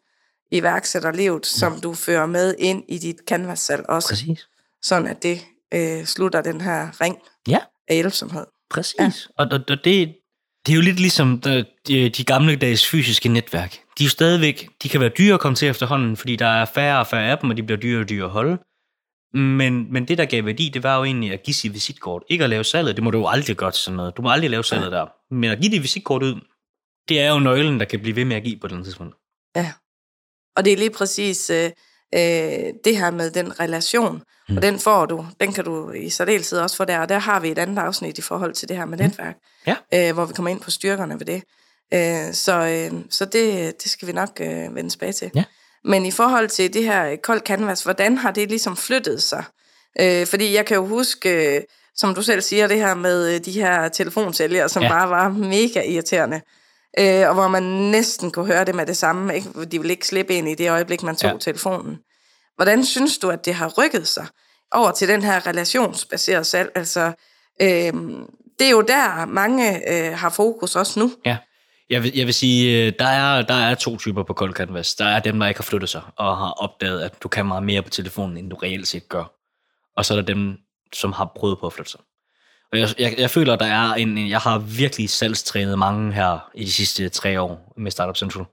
[0.55, 4.09] iværksætterlivet, som du fører med ind i dit canvas-salg også.
[4.09, 4.49] præcis.
[4.83, 5.41] Sådan at det
[5.75, 7.59] øh, slutter den her ring Ja.
[7.89, 8.45] af hjælpsomhed.
[8.71, 8.97] Præcis.
[9.01, 9.11] Ja.
[9.39, 10.15] Og, og, og det,
[10.67, 11.65] det er jo lidt ligesom de,
[12.09, 13.73] de, gamle dages fysiske netværk.
[13.73, 16.65] De er jo stadigvæk, de kan være dyre at komme til efterhånden, fordi der er
[16.65, 18.59] færre og færre af dem, og de bliver dyrere og dyrere at holde.
[19.39, 22.23] Men, men det, der gav værdi, det var jo egentlig at give sit visitkort.
[22.29, 24.17] Ikke at lave salget, det må du jo aldrig gøre til sådan noget.
[24.17, 25.07] Du må aldrig lave salget der.
[25.35, 26.41] Men at give dit visitkort ud,
[27.09, 29.17] det er jo nøglen, der kan blive ved med at give på den tidspunkt.
[29.57, 29.73] Ja.
[30.57, 31.71] Og det er lige præcis øh,
[32.15, 34.23] øh, det her med den relation.
[34.49, 34.57] Mm.
[34.57, 36.99] Og den får du, den kan du i særdeleshed også få der.
[36.99, 39.37] Og der har vi et andet afsnit i forhold til det her med netværk.
[39.67, 39.77] Ja.
[39.95, 41.43] Øh, hvor vi kommer ind på styrkerne ved det.
[41.95, 45.31] Øh, så øh, så det, det skal vi nok øh, vende tilbage til.
[45.35, 45.45] Ja.
[45.85, 49.45] Men i forhold til det her kold canvas, hvordan har det ligesom flyttet sig?
[50.01, 51.63] Øh, fordi jeg kan jo huske, øh,
[51.97, 54.89] som du selv siger, det her med øh, de her telefonsælgere, som ja.
[54.89, 56.41] bare var mega irriterende.
[56.99, 59.35] Øh, og hvor man næsten kunne høre det med det samme.
[59.35, 59.65] Ikke?
[59.65, 61.37] De ville ikke slippe ind i det øjeblik, man tog Ja.
[61.39, 61.99] telefonen.
[62.57, 64.27] Hvordan synes du, at det har rykket sig
[64.73, 66.71] over til den her relationsbaserede salg?
[66.75, 67.13] Altså,
[67.63, 67.93] øh,
[68.59, 71.13] det er jo der, mange øh, har fokus også nu.
[71.27, 71.37] Ja.
[71.91, 74.95] Jeg vil, jeg vil sige, øh, der er, der er to typer på Cold Canvas.
[74.95, 77.63] Der er dem, der ikke har flyttet sig, og har opdaget, at du kan meget
[77.63, 79.25] mere på telefonen, end du reelt set gør.
[79.97, 80.57] Og så er der dem,
[80.93, 82.01] som har prøvet på at flytte sig.
[82.75, 86.65] Jeg, jeg, jeg føler, der er en, en- jeg har virkelig salgstrænet mange her i
[86.65, 88.45] de sidste tre år med Startup Central.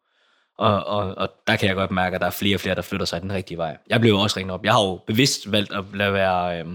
[0.58, 2.82] Og, og, og der kan jeg godt mærke, at der er flere og flere, der
[2.82, 3.78] flytter sig den rigtige vej.
[3.90, 4.66] Jeg blev også ringet op.
[4.66, 6.66] Jeg har jo bevidst valgt at lade være, øh,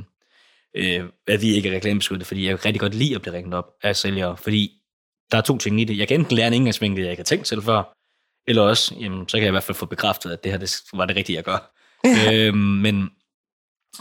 [0.75, 3.55] øh, at vi ikke er reklamebeskyttet, fordi jeg kan rigtig godt lide at blive ringet
[3.55, 4.73] op af sælgere, fordi
[5.33, 5.99] der er to ting i det.
[5.99, 7.93] Jeg kan enten lære en indgangsvinkel, jeg ikke har tænkt selv før,
[8.49, 10.83] eller også, jamen, så kan jeg i hvert fald få bekræftet, at det her det
[10.93, 11.73] var det rigtige, jeg gør.
[12.33, 13.11] øhm, men,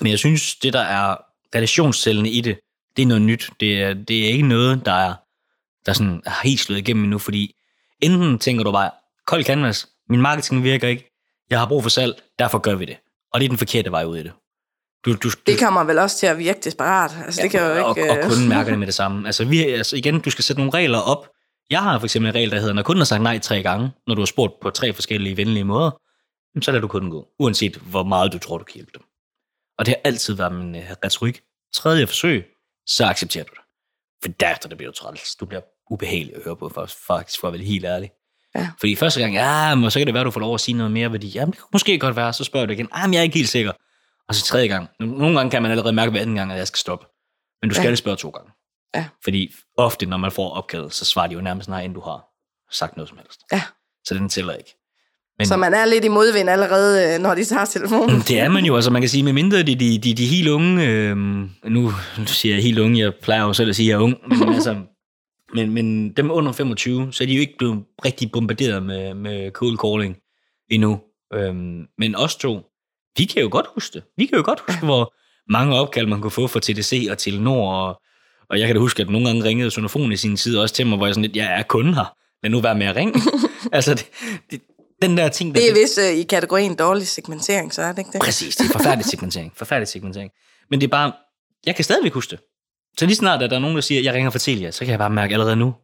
[0.02, 1.18] men jeg synes, det der er
[1.56, 2.58] relationscellene i det,
[2.98, 3.50] det er noget nyt.
[3.60, 5.14] Det er, det er ikke noget, der er,
[5.86, 7.56] der sådan er helt slået igennem endnu, fordi
[8.02, 8.92] enten tænker du bare,
[9.28, 11.12] kold canvas, min marketing virker ikke,
[11.50, 12.98] jeg har brug for salg, derfor gør vi det.
[13.34, 14.32] Og det er den forkerte vej ud i det.
[15.06, 17.12] Du, du, du, det kommer vel også til at virke desperat.
[17.26, 18.12] Altså, ja, det kan jo og, ikke...
[18.12, 19.28] Og, og kunden mærker det med det samme.
[19.28, 21.28] Altså, vi, altså igen, du skal sætte nogle regler op.
[21.70, 23.92] Jeg har for eksempel en regel, der hedder, når kunden har sagt nej tre gange,
[24.08, 25.92] når du har spurgt på tre forskellige venlige måder,
[26.62, 29.04] så lader du kunden gå, uanset hvor meget du tror, du kan hjælpe dem.
[29.78, 31.42] Og det har altid været min uh, retorik.
[31.74, 32.46] Tredje forsøg,
[32.86, 33.62] så accepterer du det.
[34.24, 35.36] For derefter det bliver du træls.
[35.36, 38.12] Du bliver ubehagelig at høre på, for, faktisk for at være helt ærlig.
[38.56, 38.70] Ja.
[38.80, 40.92] Fordi første gang, ja, men så kan det være, du får lov at sige noget
[40.92, 43.20] mere, fordi, jamen, det kan måske godt være, så spørger du igen, ah, men jeg
[43.20, 43.72] er ikke helt sikker.
[44.28, 44.90] Og så tredje gang.
[45.00, 47.06] Nogle gange kan man allerede mærke ved anden gang, at jeg skal stoppe.
[47.62, 47.96] Men du skal ja.
[47.96, 48.52] spørge to gange.
[48.96, 49.08] Ja.
[49.24, 52.26] Fordi ofte, når man får opkaldet, så svarer de jo nærmest nej, inden du har
[52.72, 53.42] sagt noget som helst.
[53.52, 53.62] Ja.
[54.04, 54.76] Så den tæller ikke.
[55.38, 58.20] Men, så man er lidt i modvind allerede, øh, når de tager telefonen.
[58.20, 60.48] Det er man jo, altså man kan sige, med mindre de, de, de, de helt
[60.48, 61.18] unge, øh,
[61.68, 61.92] nu
[62.26, 64.54] siger jeg helt unge, jeg plejer jo selv at sige, at jeg er ung, men,
[64.56, 64.76] altså,
[65.54, 69.52] men, men dem under 25, så er de jo ikke blevet rigtig bombarderet med, med
[69.52, 70.18] cold calling
[70.72, 71.00] endnu.
[71.34, 72.62] Øhm, men os to,
[73.18, 74.04] vi kan jo godt huske det.
[74.18, 75.14] Vi kan jo godt huske, hvor
[75.50, 78.02] mange opkald man kunne få fra TDC og Telenor, og,
[78.50, 80.88] og jeg kan da huske, at nogle gange ringede Sonofon i sin tid også til
[80.88, 83.22] mig, hvor jeg sådan lidt, jeg er kunde her, men nu være med at ringe.
[83.78, 84.10] altså, det,
[84.52, 84.62] det,
[85.02, 85.56] den der ting...
[85.56, 88.22] Der, det er vist uh, i kategorien dårlig segmentering, så er det ikke det?
[88.22, 89.54] Præcis, det er forfærdelig segmentering.
[89.56, 90.32] Forfærdelig segmentering.
[90.70, 91.14] Men det er bare,
[91.66, 92.40] jeg kan stadigvæk huske det.
[92.98, 94.80] Så lige snart, at der er nogen, der siger, at jeg ringer for Telia, så
[94.80, 95.76] kan jeg bare mærke allerede nu,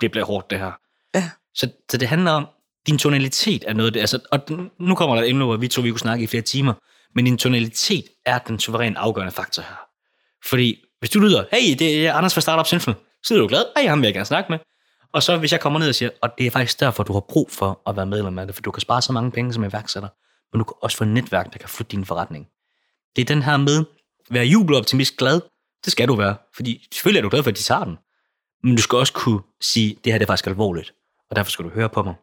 [0.00, 0.72] det bliver hårdt det her.
[1.14, 1.30] Ja.
[1.54, 2.46] Så, så det handler om,
[2.86, 4.40] din tonalitet er noget, det, altså, og
[4.80, 6.74] nu kommer der et emne, hvor vi to vi kunne snakke i flere timer,
[7.14, 9.76] men din tonalitet er den suveræn afgørende faktor her.
[10.48, 12.94] Fordi hvis du lyder, hey, det er Anders fra Startup Central,
[13.24, 14.58] så er du glad, hey, ham vil jeg gerne snakke med.
[15.12, 17.20] Og så hvis jeg kommer ned og siger, og det er faktisk derfor, du har
[17.20, 19.64] brug for at være medlem af det, for du kan spare så mange penge som
[19.64, 20.08] iværksætter,
[20.52, 22.48] men du kan også få et netværk, der kan flytte din forretning.
[23.16, 23.84] Det er den her med,
[24.30, 25.40] være jubeloptimist glad,
[25.84, 27.98] det skal du være, fordi selvfølgelig er du glad for, at de tager den,
[28.62, 30.94] men du skal også kunne sige, det her det er faktisk alvorligt,
[31.30, 32.14] og derfor skal du høre på mig.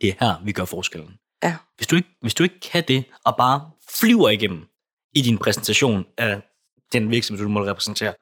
[0.00, 1.18] Det er her, vi gør forskellen.
[1.42, 1.56] Ja.
[1.76, 4.66] Hvis, du ikke, hvis du ikke kan det, og bare flyver igennem
[5.14, 6.42] i din præsentation af
[6.92, 8.14] den virksomhed, du må repræsentere,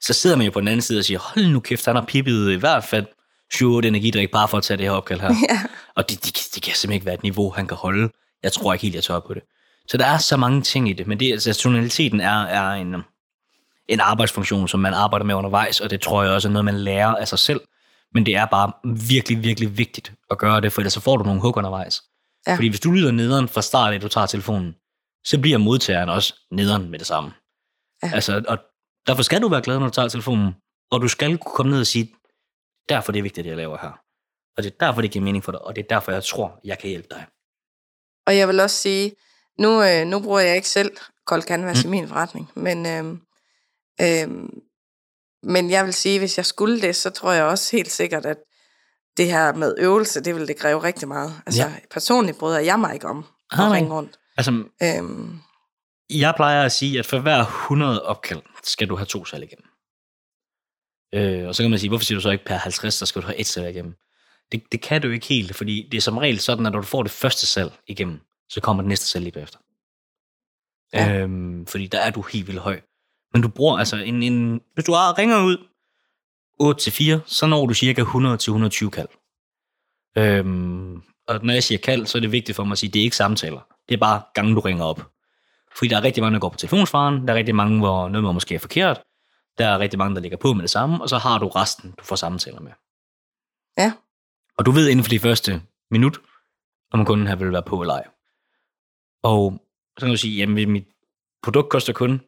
[0.00, 2.04] så sidder man jo på den anden side og siger, hold nu kæft, han har
[2.04, 3.06] pippet i hvert fald
[3.54, 5.28] 7 energidrik bare for at tage det her opkald her.
[5.50, 5.60] Ja.
[5.94, 8.10] Og det, det, det kan simpelthen ikke være et niveau, han kan holde.
[8.42, 9.42] Jeg tror ikke helt, jeg tør på det.
[9.88, 12.94] Så der er så mange ting i det, men det, altså, tonaliteten er, er en,
[13.88, 16.78] en arbejdsfunktion, som man arbejder med undervejs, og det tror jeg også er noget, man
[16.78, 17.60] lærer af sig selv.
[18.14, 18.72] Men det er bare
[19.08, 22.02] virkelig, virkelig vigtigt at gøre det, for ellers så får du nogle hug undervejs.
[22.46, 22.54] Ja.
[22.54, 24.74] Fordi hvis du lyder nederen fra start, at du tager telefonen,
[25.24, 27.32] så bliver modtageren også nederen med det samme.
[28.02, 28.10] Ja.
[28.14, 28.58] Altså, og
[29.06, 30.54] derfor skal du være glad, når du tager telefonen,
[30.90, 32.12] og du skal kunne komme ned og sige,
[32.88, 34.00] derfor det er vigtigt, det jeg laver her.
[34.56, 36.60] Og det er derfor, det giver mening for dig, og det er derfor, jeg tror,
[36.64, 37.26] jeg kan hjælpe dig.
[38.26, 39.14] Og jeg vil også sige,
[39.58, 41.92] nu, øh, nu bruger jeg ikke selv kold canvas mm.
[41.92, 43.04] i min forretning, men, øh,
[44.00, 44.28] øh,
[45.42, 48.36] men jeg vil sige, hvis jeg skulle det, så tror jeg også helt sikkert, at
[49.16, 51.42] det her med øvelse, det vil det kræve rigtig meget.
[51.46, 51.72] Altså ja.
[51.90, 54.18] personligt bryder jeg mig ikke om at ah, ringe rundt.
[54.36, 55.40] Altså, øhm,
[56.10, 59.73] jeg plejer at sige, at for hver 100 opkald, skal du have to salg igennem.
[61.14, 63.22] Øh, og så kan man sige, hvorfor siger du så ikke per 50, så skal
[63.22, 63.94] du have et salg igennem?
[64.52, 66.86] Det, det kan du ikke helt, fordi det er som regel sådan, at når du
[66.86, 69.58] får det første salg igennem, så kommer det næste salg lige bagefter.
[70.92, 71.18] Ja.
[71.18, 72.80] Øhm, fordi der er du helt vildt høj.
[73.32, 75.66] Men du bruger altså en, en hvis du ringer ud
[76.60, 79.08] 8 til 4, så når du cirka 100 til 120 kald.
[80.18, 82.94] Øhm, og når jeg siger kald, så er det vigtigt for mig at sige, at
[82.94, 83.60] det er ikke samtaler.
[83.88, 85.10] Det er bare gange, du ringer op.
[85.76, 88.34] Fordi der er rigtig mange, der går på telefonsvaren, der er rigtig mange, hvor noget
[88.34, 89.02] måske er forkert,
[89.58, 91.94] der er rigtig mange, der ligger på med det samme, og så har du resten,
[91.98, 92.72] du får samtaler med.
[93.78, 93.92] Ja.
[94.58, 96.20] Og du ved inden for de første minut,
[96.92, 98.06] om kunden her vil være på eller ej.
[99.22, 99.62] Og
[99.98, 100.88] så kan du sige, jamen mit
[101.42, 102.20] produkt koster kun,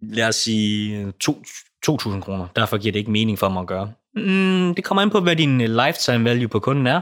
[0.00, 2.46] lad os sige, 2.000 kroner.
[2.56, 3.92] Derfor giver det ikke mening for mig at gøre.
[4.14, 7.00] Mm, det kommer an på, hvad din lifetime value på kunden er.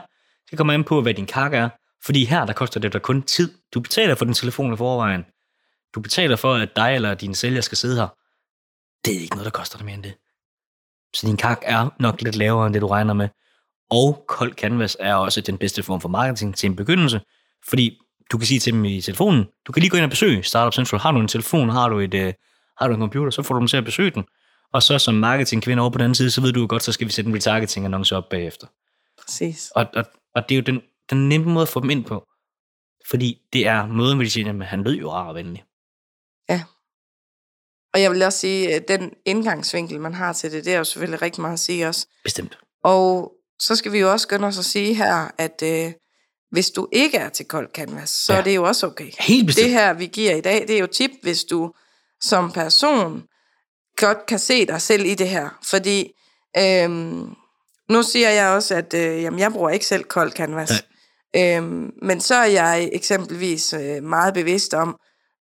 [0.50, 1.68] Det kommer an på, hvad din kak er.
[2.04, 3.52] Fordi her, der koster det dig kun tid.
[3.74, 5.24] Du betaler for din telefon i forvejen.
[5.94, 8.08] Du betaler for, at dig eller din sælger skal sidde her.
[9.04, 10.14] Det er ikke noget, der koster dig mere end det.
[11.14, 13.28] Så din kak er nok lidt lavere, end det du regner med.
[13.90, 17.20] Og kold canvas er også den bedste form for marketing til en begyndelse.
[17.68, 17.98] Fordi
[18.32, 20.74] du kan sige til dem i telefonen, du kan lige gå ind og besøge Startup
[20.74, 21.00] Central.
[21.00, 22.32] Har du en telefon, har du, et, uh,
[22.78, 24.24] har du en computer, så får du dem til at besøge den.
[24.72, 27.06] Og så som marketingkvinde over på den anden side, så ved du godt, så skal
[27.06, 28.66] vi sætte en retargeting-annonce op bagefter.
[29.22, 29.72] Præcis.
[29.74, 32.26] Og, og, og det er jo den, den nemme måde at få dem ind på.
[33.10, 35.64] Fordi det er måden, hvor de siger, at han lød jo rar og venlig.
[36.48, 36.62] Ja.
[37.94, 40.84] Og jeg vil også sige, at den indgangsvinkel, man har til det, det er jo
[40.84, 42.06] selvfølgelig rigtig meget at sige også.
[42.24, 42.58] Bestemt.
[42.84, 45.92] Og så skal vi jo også skynde os at sige her, at øh,
[46.50, 48.34] hvis du ikke er til kold canvas, så Ja.
[48.36, 48.40] ja.
[48.40, 49.10] er det jo også okay.
[49.18, 49.64] Helt bestemt.
[49.64, 51.72] Det her, vi giver i dag, det er jo tip, hvis du
[52.20, 53.22] som person
[53.96, 55.58] godt kan se dig selv i det her.
[55.70, 56.12] Fordi
[56.58, 57.34] øhm,
[57.88, 60.70] nu siger jeg også, at øh, jamen, jeg bruger ikke selv kold canvas.
[61.36, 64.96] Øhm, men så er jeg eksempelvis øh, meget bevidst om,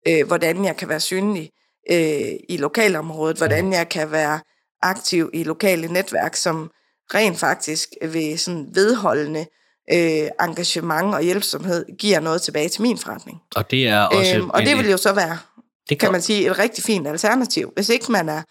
[0.08, 1.50] øh, hvordan jeg kan være synlig
[1.92, 4.40] øh, i lokalområdet, hvordan jeg kan være
[4.82, 6.72] aktiv i lokale netværk, som
[7.14, 9.46] rent faktisk ved sådan vedholdende
[9.94, 13.38] øh, engagement og hjælpsomhed giver noget tilbage til min forretning.
[13.56, 14.36] Og det er også...
[14.38, 15.38] Øhm, og det vil jo så være,
[15.90, 18.42] det kan man sige, et rigtig fint alternativ, hvis ikke man er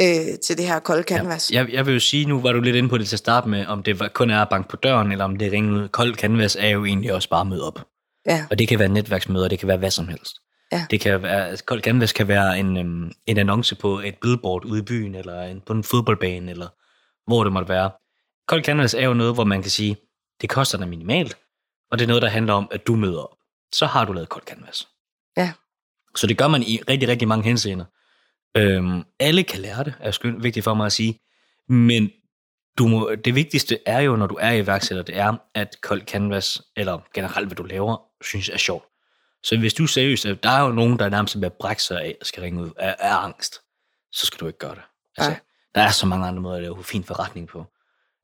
[0.00, 1.50] øh, til det her kolde canvas.
[1.50, 3.48] Jeg, jeg vil jo sige, nu var du lidt inde på det til at starte
[3.48, 5.88] med, om det var- kun er at banke på døren, eller om det ringer ud.
[5.88, 7.78] Kold canvas er jo egentlig også bare at møde op.
[8.26, 8.46] Ja.
[8.50, 10.32] Og det kan være netværksmøder, det kan være hvad som helst.
[10.72, 10.86] Ja.
[10.90, 14.64] Det kan være, altså, Kold Canvas kan være en, øhm, en annonce på et billboard
[14.64, 16.68] ude i byen, eller en, på en fodboldbane, eller
[17.26, 17.90] hvor det måtte være.
[18.48, 19.96] Kold Canvas er jo noget, hvor man kan sige,
[20.40, 21.38] det koster dig minimalt,
[21.90, 23.36] og det er noget, der handler om, at du møder op.
[23.74, 24.88] Så har du lavet Kold Canvas.
[25.36, 25.52] Ja.
[26.16, 27.84] Så det gør man i rigtig, rigtig mange henseender.
[28.56, 31.20] Øhm, alle kan lære det, er skyld, vigtigt for mig at sige.
[31.68, 32.10] Men
[32.78, 36.62] du må, det vigtigste er jo, når du er iværksætter, det er, at Kold Canvas,
[36.76, 38.84] eller generelt hvad du laver, synes er sjovt.
[39.46, 42.02] Så hvis du er seriøs, at der er jo nogen, der nærmest vil brække sig
[42.02, 43.60] af og skal ringe ud af, af angst,
[44.12, 44.82] så skal du ikke gøre det.
[45.16, 45.40] Altså,
[45.74, 47.64] der er så mange andre måder at lave fin forretning på.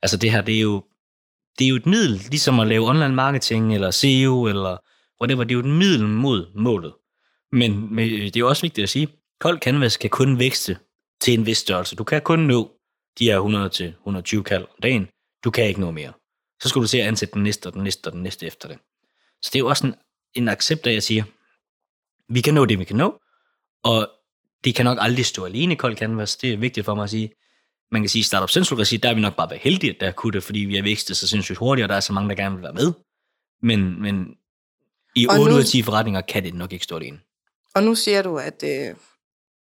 [0.03, 0.85] Altså det her, det er jo,
[1.59, 4.77] det er jo et middel, ligesom at lave online marketing, eller SEO, eller
[5.21, 6.95] whatever, det er jo et middel mod målet.
[7.53, 9.09] Men, men det er jo også vigtigt at sige,
[9.41, 10.79] kold canvas kan kun vækste
[11.21, 11.97] til en vis størrelse.
[11.97, 12.71] Du kan kun nå
[13.19, 15.09] de her 100-120 kald om dagen.
[15.45, 16.13] Du kan ikke nå mere.
[16.63, 18.69] Så skal du se at ansætte den næste, og den næste, og den næste efter
[18.69, 18.79] det.
[19.43, 19.95] Så det er jo også en,
[20.35, 21.25] en accept af, at jeg siger,
[22.29, 23.21] vi kan nå det, vi kan nå,
[23.83, 24.11] og
[24.65, 26.37] det kan nok aldrig stå alene i kold canvas.
[26.37, 27.33] Det er vigtigt for mig at sige.
[27.91, 30.01] Man kan sige, at Startup Central regi, der er vi nok bare være heldige, at
[30.01, 32.29] der kunne det, fordi vi har vækstet så sindssygt hurtigt, og der er så mange,
[32.29, 32.93] der gerne vil være med.
[33.63, 34.37] Men, men
[35.17, 37.21] i Og 8 nu- ud af 10 forretninger kan det nok ikke stå alene.
[37.75, 38.95] Og nu siger du, at øh,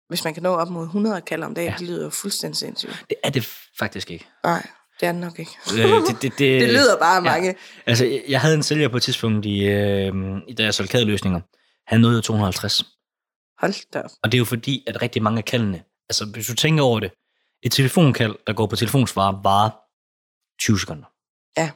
[0.07, 1.77] hvis man kan nå op mod 100 kald om dagen, ja.
[1.77, 3.05] det lyder jo fuldstændig sindssygt.
[3.09, 3.45] Det er det
[3.79, 4.27] faktisk ikke.
[4.43, 4.67] Nej,
[4.99, 5.51] det er det nok ikke.
[5.73, 7.55] Øh, det, det, det, Det lyder bare af mange.
[7.85, 10.13] Altså, jeg- havde en sælger på et tidspunkt, i, øh,
[10.57, 11.41] da jeg solgte kadeløsninger.
[11.87, 12.83] Han nåede jo 250.
[13.59, 14.01] Hold da.
[14.23, 16.99] Og det er jo fordi, at rigtig mange af kaldene, altså hvis du tænker over
[16.99, 17.11] det,
[17.63, 19.69] et telefonkald, der går på telefonsvar, varer
[20.59, 21.05] 20 sekunder.
[21.57, 21.71] Ja.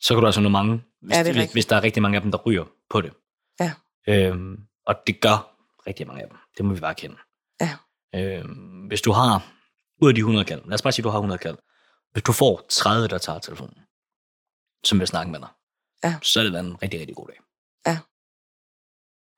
[0.00, 2.16] Så kan du altså nå mange, hvis, Ja, det hvis, hvis der er rigtig mange
[2.16, 3.12] af dem, der ryger på det.
[3.60, 3.72] Ja.
[4.08, 6.38] Øhm, og det gør rigtig mange af dem.
[6.56, 7.16] Det må vi bare kende.
[7.60, 7.70] Ja.
[8.14, 9.46] Øhm, hvis du har,
[10.02, 11.56] ud af de 100 kald, lad os bare sige, at du har 100 kald.
[12.18, 13.74] Hvis du får 30, der tager telefonen,
[14.84, 15.48] som vil snakke med dig,
[16.04, 16.14] Ja.
[16.22, 17.36] så er det en rigtig, rigtig god dag.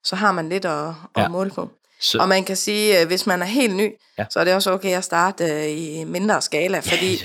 [0.03, 1.21] Så har man lidt at, at Ja.
[1.21, 1.27] ja.
[1.27, 1.69] måle på.
[2.01, 4.23] Så, Og man kan sige, at hvis man er helt ny, Ja.
[4.23, 4.25] ja.
[4.31, 7.17] så er det også okay at starte øh, i mindre skala, fordi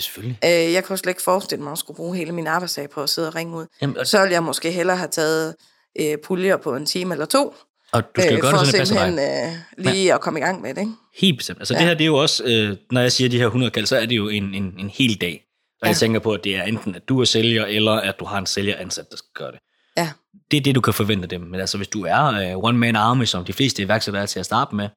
[0.42, 3.02] ja, øh, jeg kunne slet ikke forestille mig, at skulle bruge hele min arbejdsdag på
[3.02, 3.66] at sidde og ringe ud.
[3.82, 5.54] Jamen, og, Så ville jeg måske hellere have taget
[6.00, 7.54] øh, puljer på en time eller to,
[7.92, 9.04] og du skal jo gøre det, så det passer dig.
[9.04, 10.80] simpelthen øh, lige at komme i gang med det.
[10.80, 10.92] Ikke?
[11.14, 11.58] Helt bestemt.
[11.58, 11.78] Altså ja.
[11.78, 11.82] Ja.
[11.84, 13.96] det her, det er jo også, øh, når jeg siger de her 100 kald, så
[13.96, 15.45] er det jo en, en, en hel dag.
[15.82, 15.88] Og ja.
[15.88, 18.38] jeg tænker på, at det er enten, at du er sælger, eller at du har
[18.38, 19.58] en sælger ansat, der skal gøre det.
[19.96, 20.10] Ja.
[20.50, 21.40] Det er det, du kan forvente dem.
[21.40, 24.46] Men altså, hvis du er øh, one-man army, som de fleste iværksættere er til at
[24.46, 24.88] starte med,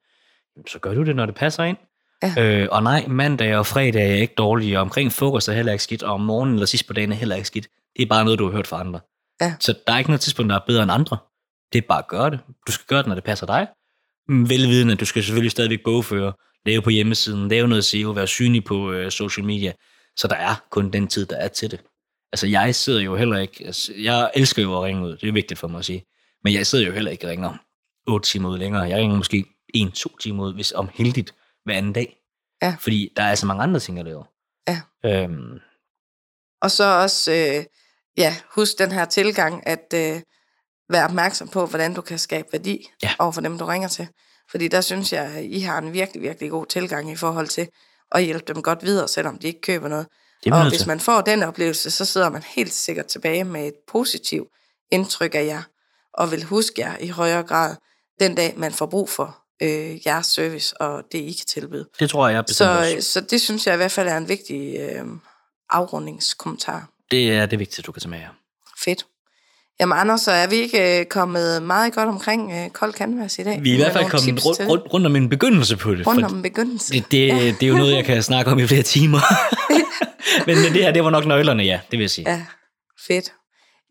[0.68, 1.76] så gør du det, når det passer ind.
[2.22, 2.34] Ja.
[2.44, 5.84] Øh, og nej, mandag og fredag er ikke dårlige, og omkring frokost er heller ikke
[5.84, 7.66] skidt, og om morgenen eller sidst på dagen er heller ikke skidt.
[7.96, 9.00] Det er bare noget, du har hørt fra andre.
[9.40, 9.54] Ja.
[9.60, 11.16] Så der er ikke noget tidspunkt, der er bedre end andre.
[11.72, 12.40] Det er bare at gøre det.
[12.66, 13.68] Du skal gøre det, når det passer dig.
[14.28, 16.32] Mm, Velvidende, at du skal selvfølgelig stadigvæk bogføre,
[16.66, 19.72] lave på hjemmesiden, lave noget SEO, være synlig på øh, social media.
[20.16, 21.80] Så der er kun den tid, der er til det.
[22.32, 23.66] Altså, jeg sidder jo heller ikke...
[23.66, 25.16] Altså, jeg elsker jo at ringe ud.
[25.16, 26.04] Det er vigtigt for mig at sige.
[26.44, 27.56] Men jeg sidder jo heller ikke og ringer
[28.08, 28.82] 8 timer ud længere.
[28.82, 29.44] Jeg ringer måske
[29.76, 32.16] 1-2 timer ud, hvis om heldigt hver anden dag.
[32.62, 32.76] Ja.
[32.80, 34.24] Fordi der er så mange andre ting at lave.
[34.68, 34.80] Ja.
[35.04, 35.58] Øhm,
[36.62, 37.64] Og så også, øh,
[38.16, 40.20] ja, husk den her tilgang, at øh,
[40.90, 43.10] være opmærksom på, hvordan du kan skabe værdi Ja.
[43.18, 44.08] over for dem, du ringer til.
[44.50, 47.68] Fordi der synes jeg, I har en virkelig, virkelig god tilgang i forhold til
[48.12, 50.06] at hjælpe dem godt videre, selvom de ikke køber noget.
[50.52, 53.74] og nødt hvis man får den oplevelse, så sidder man helt sikkert tilbage med et
[53.88, 54.48] positivt
[54.92, 55.62] indtryk af jer,
[56.14, 57.76] og vil huske jer i højere grad
[58.20, 61.88] den dag, man får brug for øh, jeres service og det, I kan tilbyde.
[62.00, 63.12] Det tror jeg, jeg bestemt Så, også.
[63.12, 65.04] så det synes jeg i hvert fald er en vigtig øh,
[65.70, 66.88] afrundingskommentar.
[67.10, 68.28] Det er det vigtigste, du kan tage med jer.
[68.84, 69.06] Fedt.
[69.80, 73.42] Jamen Anders, så er vi ikke øh, kommet meget godt omkring øh, kold canvas i
[73.42, 73.58] dag?
[73.62, 76.06] Vi er i hvert fald kommet rundt, rundt, rundt om en begyndelse på det.
[76.06, 76.94] rundt om en begyndelse.
[76.94, 77.34] Det, det, ja.
[77.34, 79.18] det er jo noget, jeg kan snakke om i flere timer.
[80.46, 82.30] men, men det her, det var nok nøglerne, ja, det vil jeg sige.
[82.30, 82.42] Ja,
[83.06, 83.32] fedt.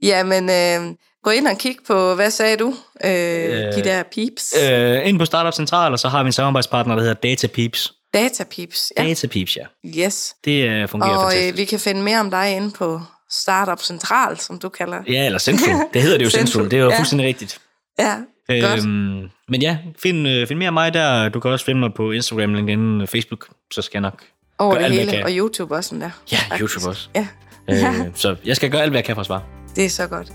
[0.03, 2.73] Jamen, øh, gå ind og kig på, hvad sagde du?
[3.03, 4.53] Øh, øh, de der peeps.
[4.63, 7.47] Øh, Øh, ind på Startup Central, og så har vi en samarbejdspartner, der hedder Data
[7.47, 7.93] Peeps.
[8.13, 9.03] Data peeps, ja.
[9.03, 9.65] Data Peeps, ja.
[10.05, 10.35] Yes.
[10.45, 11.53] Det øh, fungerer Og fantastisk.
[11.53, 15.25] øh, vi kan finde mere om dig inde på Startup Central, som du kalder Ja,
[15.25, 15.75] eller Central.
[15.93, 16.47] Det hedder det jo Central.
[16.47, 16.97] Central, Det er jo ja.
[16.99, 17.59] fuldstændig rigtigt.
[17.99, 18.15] Ja,
[18.47, 18.79] godt.
[18.85, 21.29] Øhm, men ja, find, øh, find mere af mig der.
[21.29, 23.47] Du kan også finde mig på Instagram, LinkedIn, Facebook.
[23.73, 24.23] Så skal jeg nok
[24.57, 26.09] Over det alt, hele, og YouTube også der.
[26.31, 26.61] Ja, faktisk.
[26.75, 27.09] YouTube også.
[27.15, 27.27] Ja,
[27.69, 29.41] Øh, så jeg skal gøre alt, hvad jeg kan for at svare.
[29.75, 30.27] det er så godt.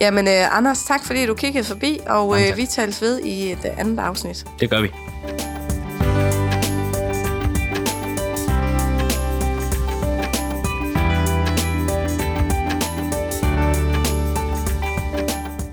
[0.00, 3.58] Jamen, øh, Anders, tak fordi du kiggede forbi, og øh, vi tales ved i et
[3.64, 4.44] øh, andet afsnit.
[4.60, 4.90] Det gør vi.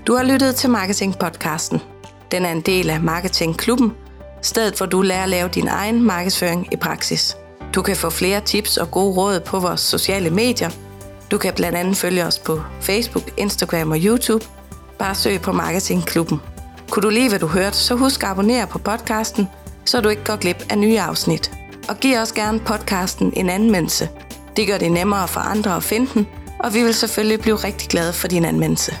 [0.08, 1.78] Du har lyttet til Marketing-podcasten.
[2.30, 3.92] Den er en del af Marketing-klubben,
[4.42, 7.36] stedet hvor du lærer at lave din egen markedsføring i praksis.
[7.74, 10.70] Du kan få flere tips og gode råd på vores sociale medier.
[11.30, 14.44] Du kan blandt andet følge os på Facebook, Instagram og YouTube.
[14.98, 16.40] Bare søg på Marketing-klubben.
[16.90, 19.48] Kunne du lide, hvad du hørte, så husk at abonnere på podcasten,
[19.84, 21.52] så du ikke går glip af nye afsnit.
[21.88, 24.08] Og giv også gerne podcasten en anmeldelse.
[24.56, 26.26] Det gør det nemmere for andre at finde den,
[26.60, 28.96] og vi vil selvfølgelig blive rigtig glade for din anmeldelse.